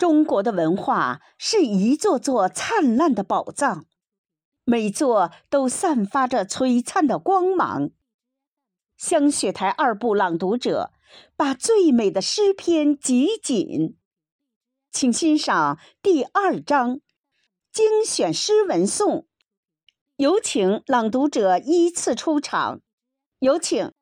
[0.00, 3.84] 中国的文化是一座座灿烂的宝藏，
[4.64, 7.90] 每座都散发着璀璨的光芒。
[8.96, 10.94] 香雪台二部朗读者
[11.36, 13.98] 把最美的诗篇集锦，
[14.90, 17.00] 请欣赏第二章
[17.70, 19.26] 精选诗文颂，
[20.16, 22.80] 有请朗读者依次出场，
[23.38, 23.92] 有请。